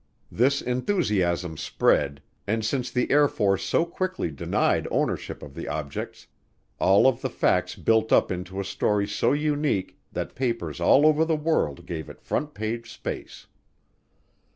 [0.31, 6.25] This enthusiasm spread, and since the Air Force so quickly denied ownership of the objects,
[6.79, 11.23] all of the facts built up into a story so unique that papers all over
[11.23, 13.45] the world gave it front page space.